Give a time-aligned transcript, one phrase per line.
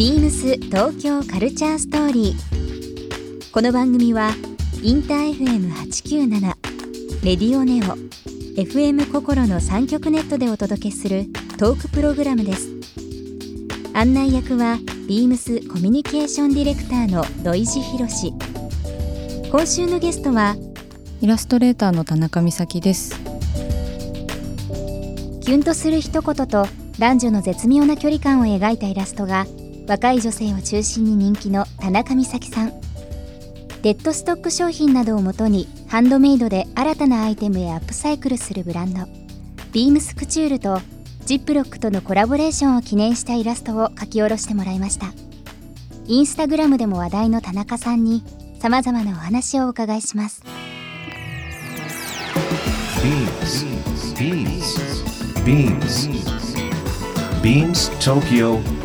[0.00, 3.52] ビームス東京カルチャーストーリー。
[3.52, 4.30] この番組は
[4.82, 6.40] インター FM897
[7.22, 7.98] レディオネオ
[8.58, 11.26] FM 心の三極ネットでお届けする
[11.58, 12.70] トークプログラムです。
[13.92, 18.32] 案内役はビームスコミュニケーションディレクターの土井博志。
[19.50, 20.56] 今週のゲストは
[21.20, 23.20] イラストレーターの田中美咲です
[25.42, 26.66] キュンとする一言と
[26.98, 29.44] 男女の絶妙な距離感を描いたイラストが
[29.90, 32.72] 若い女性を中心に人気の田中美咲さん。
[33.82, 39.00] デッドストック商品などをもとにハンドメイドで新たなアイテムへアップサイクルするブランド。
[39.72, 40.80] ビームスクチュールと
[41.26, 45.06] ジップロックとのコラボレーションを記念したイラストを書き下ろしてもらいました。
[46.06, 48.22] インスタグラムでも話題の田中さんに
[48.60, 50.44] さまざまなお話をお伺いします。
[57.42, 57.90] Beams.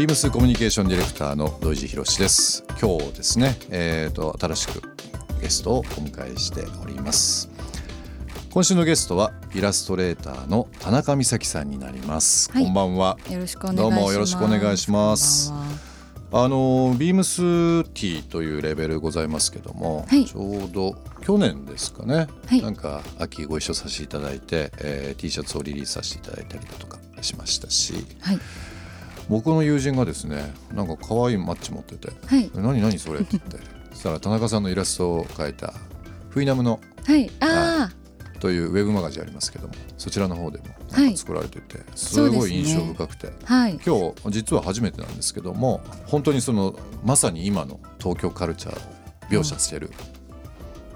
[0.00, 2.64] ビームスコミュニケーションディレクターの土井博志です。
[2.80, 4.82] 今日ですねえー、と新しく
[5.42, 7.50] ゲストをお迎えしております。
[8.50, 12.64] 今週のゲストはイラストレーターの田中美咲さんになります、はい。
[12.64, 13.18] こんばんは。
[13.28, 13.82] よろしくお願いします。
[13.82, 15.52] どうもよろしくお願いします。
[16.32, 17.36] あのビームス
[17.90, 20.24] ティーというレベルございますけども、はい。
[20.24, 22.62] ちょうど去年ですかね、はい。
[22.62, 28.38] なんか秋ご一緒させていただいて、えー T シャツをリリースさせていただいたりだとかしましたしはい
[29.30, 33.58] 僕の友人がですねなんか可愛いマッチ持っててはい「何何それ?」って言って。
[33.92, 35.74] そしたら田中さんのイラストを描いた
[36.30, 37.30] フイナムのはい。
[37.40, 37.90] あ
[38.40, 41.04] というウェブマガジンありますけどもそちらの方でもはい。
[41.04, 43.78] なんか作られてて、すそうですねごい印象深くて、あはい。
[43.84, 48.80] 今日実は初めてなんですけども本当にそのまさに今の東京カルチャーを
[49.30, 49.92] 描写している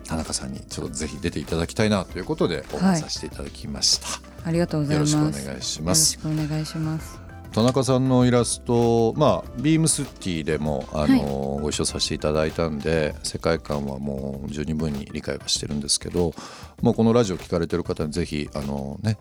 [0.05, 4.07] 田中さんにちょっとぜひ出ていただきたいなということでお話しさせていただきました、
[4.45, 5.17] ありがとうございよます。
[5.17, 6.15] ろしくお願いします。
[6.15, 7.24] よろしくお願いします
[7.55, 16.35] 田中さんのイラストまあビームスティでもあの、ご一緒させていただいたんで世界観はもう十二分に理解はしてるんですけど
[16.83, 19.19] もうこのラジオ聞かれてる方にぜひあのね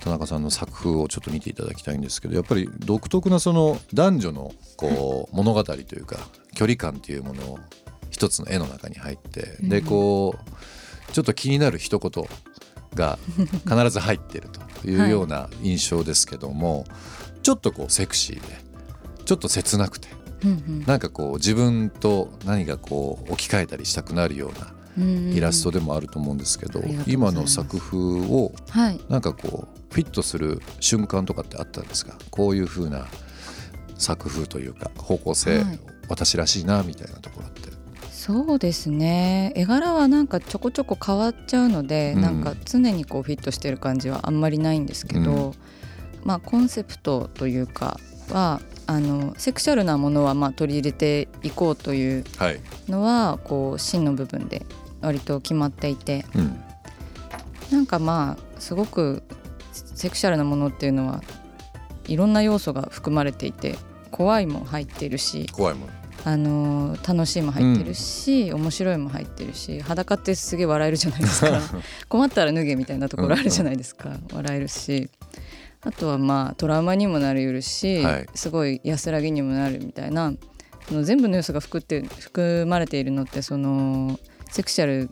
[0.00, 6.16] 田中さんの作風をちょっと見ていただきたいんですけどやっぱり独特なその男女のこう物語というか
[6.54, 7.58] 距離感っていうものを
[8.08, 10.34] 一つの絵の中に入ってでこ
[11.10, 12.24] うちょっと気になる一言
[12.94, 13.18] が
[13.68, 16.84] 必ず入ってるというような印象ですけども、
[17.46, 18.42] ちょっとこうセクシーで
[19.24, 20.08] ちょっと切なくて
[20.44, 29.00] うんなんかこう自分と何かこう置き換えたりしたくなるようなうんイラストでもあると思うんですけど、今の作風をはい。
[29.08, 32.18] なんかこうフィットする瞬間とかってあったんですか？
[32.32, 33.06] こういう風な
[33.96, 35.78] 作風というか方向性、はい。
[36.08, 37.70] 私らしいなみたいなところって。
[38.10, 39.52] そうですね。
[39.54, 42.22] 絵柄はなんかちょこちょこ変わっちゃうので、うん。
[42.22, 45.52] なんか常にこうフィットしてる感じはあんまりないんですけど、うん
[46.26, 47.98] まあコンセプトというか
[48.30, 54.66] はあのセクシャルなものはまあ取り入れていこうというはい、のはこう芯の部分で
[55.00, 56.26] 割と決まっていて。
[56.34, 56.62] うん。
[57.70, 59.22] なんかまあすごく
[59.72, 61.22] セクシャルなものっていうのは
[62.06, 63.76] いろんな要素が含まれていて
[64.10, 65.88] 怖いも入っているし、怖いもん
[66.24, 71.60] あのー楽しいも入ってるし、面白いも入ってるし裸ってすげえ笑えるじゃないですか。
[72.08, 75.10] 困ったら脱げみたいなところあるじゃないですか、笑えるし
[75.82, 78.26] あとはまあトラウマにもなりうるし、はい。
[78.34, 80.32] すごい安らぎにもなるみたいな
[80.88, 84.18] その全部の要素が含って含まれているのってその
[84.50, 85.10] セクシャル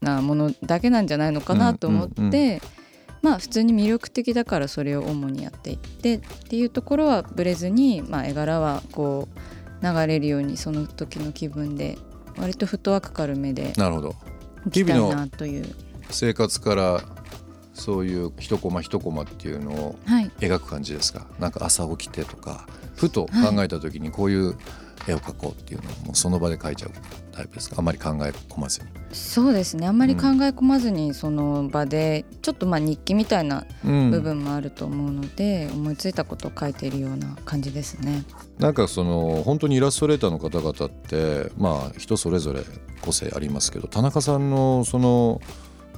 [0.00, 2.60] なものだけなんじゃないのかなと思って、うんうん
[3.22, 9.26] まあ普通に魅力的だからそれを主にやっていってっていうところはブレずに、まあ、絵柄はこ
[9.82, 11.98] う流れるようにその時の気分で
[12.38, 14.14] 割とフットワーク軽めでなるほど。
[14.70, 15.66] 日々のなという。
[16.10, 17.02] 生活から
[17.76, 20.30] そういう一コマ一コマっていうのをはい。
[20.38, 21.26] 描く感じですか？
[21.38, 22.66] なんか朝起きてとか。
[22.96, 24.56] ふと考えた時にこういう
[25.06, 26.90] 絵を描こうっていうのをもうその場で描いちゃう
[27.30, 27.76] タイプですか？
[27.76, 28.86] あんまり考え込まずに。
[29.12, 29.86] そうですね。
[29.86, 34.10] あんまり考え込まずにその場でちょっとまあ日記みたいなうん。
[34.10, 38.24] 部分もあると思うので、思いついたことを書いているような感じですね。
[38.58, 42.62] なんかその本当にイラストレーターの方々ってまあ人それぞれ
[43.02, 45.42] 個性ありますけど田中さんのその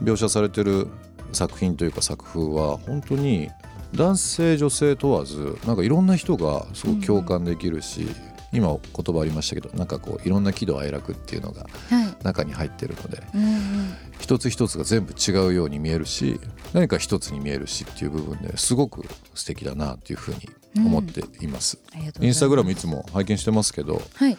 [0.03, 0.89] 描写されてる
[1.33, 3.51] 作品というか作風は本当に
[3.95, 8.07] 男性女性問わずなんかいろんな人がすごく共感できるし、
[8.53, 12.25] 今言葉ありましたけどなんかこういろんな喜怒哀楽っていうのがはい。
[12.25, 13.97] 中に入ってるのでうんうん。
[14.21, 16.41] 一つ一つが全部違うように見えるし
[16.73, 19.05] 何か一つに見えるしっていう部分ですごく
[19.35, 20.49] 素敵だなっていうふうに
[20.87, 21.77] 思っています。
[21.77, 22.25] うございます。
[22.25, 24.37] インスタグラムいつも拝見してますけどはい。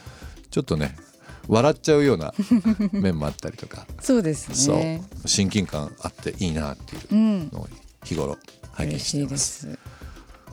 [0.50, 0.96] ちょっとね
[1.50, 2.32] 笑っちゃうような
[2.92, 5.02] 面もあったりとか、 そうですね。
[5.26, 7.68] 親近感あっていいなっていううんのを
[8.04, 8.38] 日頃
[8.72, 9.68] 拝見嬉しています。
[9.68, 9.80] す。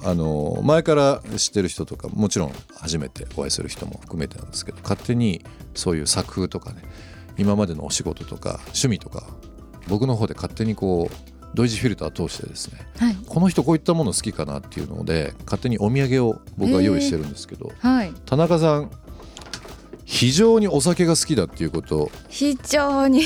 [0.02, 5.42] あの前から知ってる人とかもちろん初めてお会いする人も含めてなんですけど勝手に
[5.74, 6.82] そういう作風とかね
[7.38, 9.26] 今までのお仕事とか趣味とか
[9.88, 13.16] 僕の方で勝手にこうドイツフィルター通してですねはい。
[13.26, 18.12] この人こういったもの好きかなっていうので勝手にお土産を僕は用意してるんですけど、はい。
[18.26, 18.90] 田中さん
[20.06, 21.98] 非常にお酒が好きだっていうこと。
[22.04, 23.22] を非常に。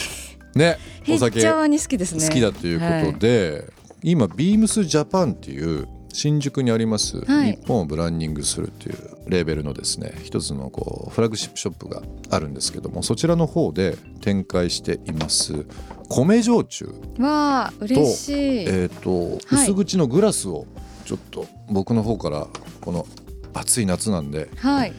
[0.56, 0.78] ね。
[1.02, 2.26] お非酒常に好きですね。
[2.26, 3.70] 好きだということで、
[4.02, 7.52] 今ビームスジャパンっていう新宿にあります、はい。
[7.52, 8.96] 日本をブランディングするっていう
[9.28, 15.66] レーベルのですね一つのこうフラッグシップショップがあるんですけどもそちらの方で展開しています。
[16.08, 18.34] 米焼酎、はいわあ嬉しい、
[18.66, 19.64] えーとはい。
[19.64, 20.66] 薄口のグラスを
[21.04, 22.46] ちょっと僕の方から
[22.80, 23.06] この
[23.54, 24.92] 暑い夏なんで、はい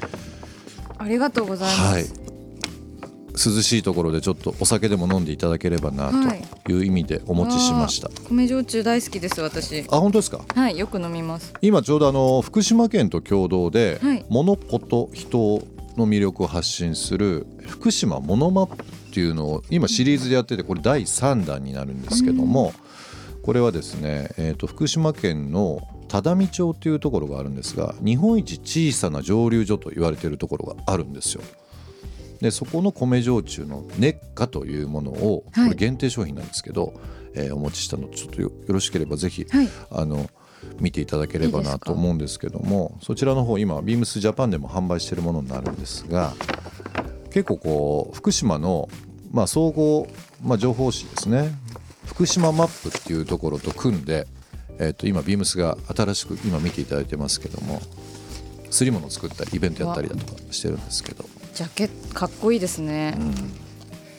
[1.02, 2.04] ありがとうございます、はい、
[3.32, 6.42] 涼しいところでちょっとお酒でも飲んでいただければなはい。
[6.64, 8.10] という意味でお持ちしました。
[8.30, 9.82] 米焼酎大好きです私。
[9.90, 10.42] あ本当ですか？
[10.54, 11.54] はいよく飲みます。
[11.62, 14.26] 今ちょうどあの福島県と共同で、はい。
[14.30, 15.68] 物事人
[15.98, 22.74] の魅力を発信する福島モノマップっていうのを今シリーズでやっててこれ第3弾になるんですけども、
[23.44, 25.82] これはですね、えー、と福島県の
[26.12, 31.42] 只見町っていうところがあるんですが日本一小さな蒸留所と言われているところがあるんですよ。
[32.42, 35.64] でそこの米焼酎の熱夏というものを、はい。
[35.68, 36.94] これ限定商品なんですけど、
[37.36, 39.70] えーお持ちしたのでちょっとよよろしければぜひはい。
[39.90, 40.30] あの
[40.80, 46.34] 見ていただければなと思うんですけどもそちらの方今ビームスジャパンでも販売しているものになるんですが
[47.32, 48.90] 結構こう福島の、
[49.32, 50.08] まあ、総合、
[50.44, 51.52] まあ、情報誌ですね。
[52.06, 54.28] 福島マップっていうところと組んで、
[54.80, 57.82] えー、と今ビームスが新しく今見ていただいてますけども
[58.70, 63.18] すり物を作ったりイベントやったりだとかしてるんですけど、ジャケットかっこいいですね、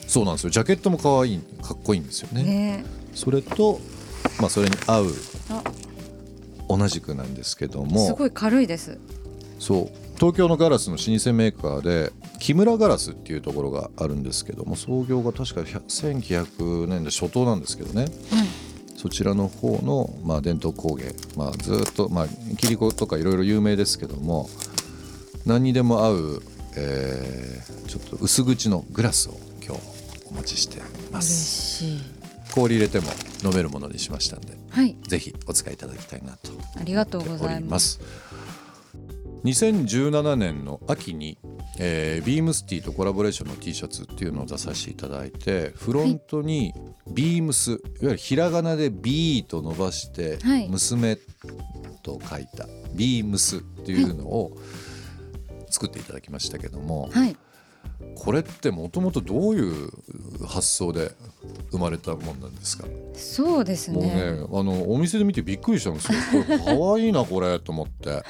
[0.07, 0.51] そうなんですよ。
[0.51, 2.43] ジャケットも可愛いかっこいいんですよね。
[2.43, 2.85] ね。
[3.15, 3.81] それと、
[4.41, 5.07] まあ、それに合う
[5.49, 5.63] あ。
[6.69, 8.07] 同じくなんですけども。
[8.07, 8.99] すごい軽いです。
[9.59, 10.03] そう。
[10.17, 15.81] 東京のガラスの老舗メーカーで木村ガラスっていうところがあるんですけども創業が確か100
[16.47, 18.05] 1900年代初頭なんですけどね
[19.03, 22.27] そちらの方の、まあ、伝統工芸、まあ、ずっと、まあ、
[22.57, 24.49] 切子とかいろいろ有名ですけども
[25.45, 26.43] 何にでも合う、
[26.77, 29.83] えーちょっと薄口のグラスを今日
[30.31, 32.01] お持ちしてま嬉すしい。
[32.55, 33.09] 氷入れても
[33.45, 34.97] 飲めるものにしましたんではい。
[35.03, 38.01] ぜひお使いいただきたいなとありがとうごおざいます。
[39.45, 41.37] 2017年の秋に、
[41.79, 46.75] えービームスティとコラボレーションの T シャツっていうのを出させていただいてフロントに
[47.11, 47.75] ビームスい。
[47.75, 51.17] わゆるひらがなで B と伸ばしてはい娘
[52.03, 54.57] と書いたビームスっていうのを
[55.71, 57.37] 作っていただきましたけどもはい。
[58.17, 59.91] これってもともとどういう
[60.47, 61.13] 発想で
[61.71, 62.87] 生まれたもんなんですか？
[63.15, 66.44] そうですもうねねあのお店で見てびっくりしたんですよ。
[66.44, 68.23] これ可愛いなこれと思って。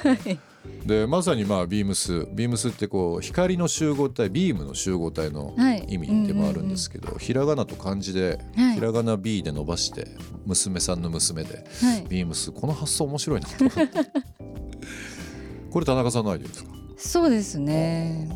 [0.85, 5.85] でまさにまあビームスビームスってこう光の集合体ビームの集合体のはい。
[5.87, 8.75] 意味でもあるんですけど、ひらがなと漢字で、はい。
[8.75, 10.07] ひらがな B で伸ばして
[10.45, 12.05] 娘さんの娘ではい。
[12.09, 13.99] ビームスこの発想面白いなと思って。
[15.71, 16.69] これ田中さんのアイデアですか？
[16.97, 18.29] そうですね。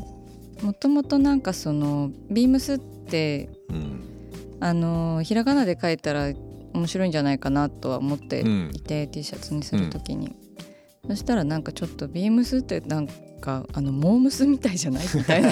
[0.62, 4.04] もともとなんかそのビームスってうん。
[4.60, 6.34] あのひらがなで書いたら
[6.74, 8.72] 面白いんじゃないかなとは思ってうん。
[8.74, 10.36] いて、T シャツにするときに、
[11.07, 13.07] そしたらなんかちょっとビームスってなん
[13.39, 15.05] かあのモームスみたいじゃない？
[15.13, 15.51] みたいな。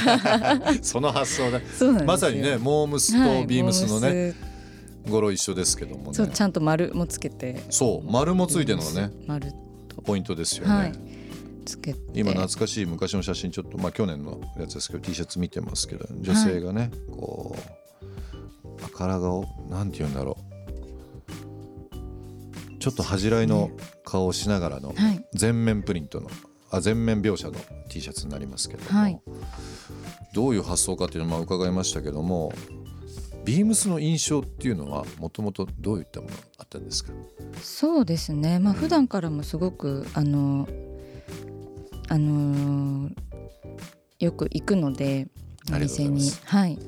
[0.83, 2.05] その発想ねそうなんですよ。
[2.05, 4.33] まさにねモームスはいとビームスのね、モー
[5.07, 6.13] ム語呂一緒ですけどもね。
[6.13, 7.63] スそうちゃんと丸もつけて。
[7.69, 9.53] そう丸もついてるのがね丸
[10.03, 10.93] ポイントですよね、はい。
[11.65, 12.00] つけて。
[12.13, 17.55] 今懐かしい昔の写真ちょっとまあ去年のやつですけど T シャツ見てますけど女性がね、こ
[18.81, 20.54] う赤ら顔なんて言うんだろう
[22.79, 23.72] ちょっと恥じらいの
[24.03, 25.25] 顔をしながらのはい。
[25.34, 26.29] 全面プリントの
[26.72, 27.55] あ全面描写の
[27.89, 29.22] T シャツになりますけども、はい。
[30.34, 32.51] どういう発想かっていうのも伺いましたけども
[33.46, 37.12] ビームスの印象っていうのはもともとどういったものがあったんですか？
[37.62, 38.60] そうですね。
[38.60, 40.67] まあ普段からもすごくあの
[42.10, 43.15] あのー
[44.20, 45.27] よく行くので
[45.74, 46.29] お店に。
[46.46, 46.79] はい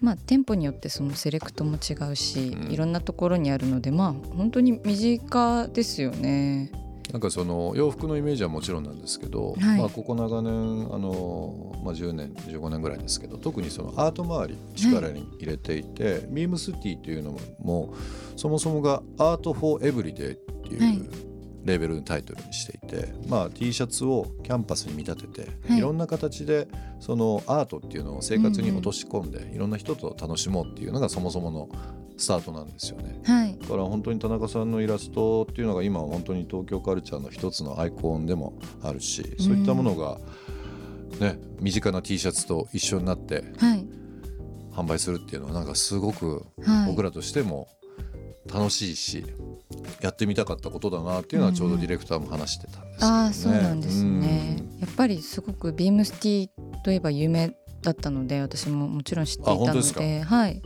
[0.00, 2.72] まあ店舗によってそのセレクトも違うし、うん。
[2.72, 6.70] いろんなところにあるのでまあ本当に身近ですよね。
[7.12, 9.78] なんかその洋服のイメージはもちろんなんですけど、はい。
[9.78, 10.52] まあ、ここ長年
[10.92, 17.94] あの、まあ、10年15年ぐらいですけど特にそのアート周り力に入れていて、ビームス T というのも
[18.36, 21.35] そもそもが「Art for Everyday」っていう、はい
[21.66, 25.78] レーベルのタイトルにしていて、まあ、T シャツをキャンバスに見立てて、はい。
[25.78, 26.68] い、ろんな形で
[27.00, 31.68] そのアートっていうのを生活に落とし込んで、いろんな人と楽しもうっていうのがそもそもの
[32.16, 33.20] スタートなんですよね。
[33.24, 40.18] はい、だから本当に田中さんのイラストっていうのが今は本当に東京カルチャーの一つのアイコンでもあるしそういったものが、
[41.20, 43.84] ね、身近な T シャツと一緒になってはい、
[44.72, 47.68] 販売するっていうのはなんかすごくはい、僕らとしても
[48.52, 49.24] 楽しいし、
[50.00, 53.16] やってみたかったことだなっていうのはちょうどディレクターも話してたんですよね。
[53.16, 54.62] ああそうなんですね。
[54.80, 56.48] やっぱりすごくビームスティ
[56.84, 60.62] といえば有名だったので私ももちろん知っていたのではい、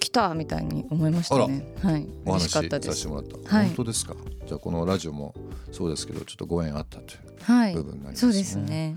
[0.00, 1.74] 来たみたいに思いましたね。
[1.82, 2.96] はい、お嬉しか話しさったです。
[2.96, 4.14] せてもらった、はい本当ですか？
[4.46, 5.34] じゃあこのラジオも
[5.72, 8.32] そうですけどちょっとご縁あったというはい部分になりますね。
[8.32, 8.96] そうですね。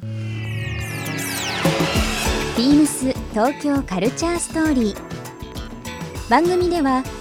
[2.58, 7.04] ビームス東京カルチャーストーリー番組では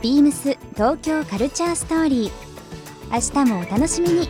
[0.00, 2.30] ビームス東京カルチャーストーリー。
[3.10, 4.28] 明日もお楽しみに。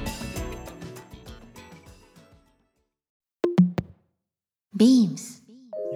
[4.74, 5.37] ビームス。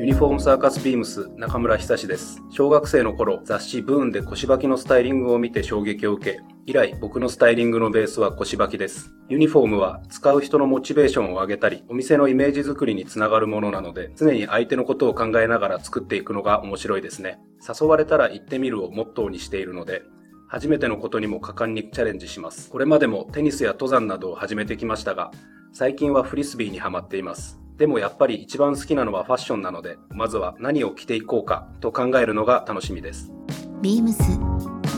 [0.03, 2.43] ユニフォームサーカスビームス中村久志です。
[2.51, 9.13] 小学生の頃、雑誌ブーンで腰履きのスタイリングを見て衝撃を受け、以来僕のスタイリングのベースは腰履きです。
[9.29, 17.39] ユニフォームは使う人のモチベーションを上げたり、お店のイメージ作りにつながるものなので、常に相手のことを考えながら作っていくのが面白いですね。
[17.61, 20.03] 誘われたら行ってみるをモットーにしているので、
[20.49, 22.71] 初めてのことにも果敢にチャレンジします。
[22.71, 25.31] これまでもテニスや登山などを始めてきましたが、
[25.73, 27.62] 最近はフリスビーにハマっています。
[27.79, 33.33] でもやっぱり一番好きなのはファッションなので、まずは何を着ていこうかと考えるのが楽しみです。
[33.81, 34.23] ビームス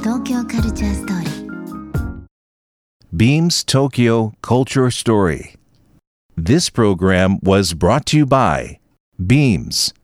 [0.02, 1.44] 東京カルチャーストーリー
[3.16, 5.54] Beams Tokyo Culture Story.
[6.36, 8.80] This program was brought to you by
[9.24, 9.94] Beams.